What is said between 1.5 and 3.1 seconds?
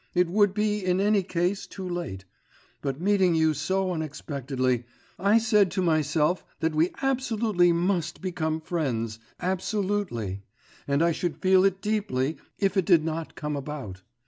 too late; but,